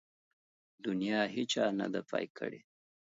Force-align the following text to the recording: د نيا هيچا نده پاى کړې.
د 0.83 0.85
نيا 1.01 1.21
هيچا 1.35 1.65
نده 1.79 2.01
پاى 2.09 2.25
کړې. 2.37 2.61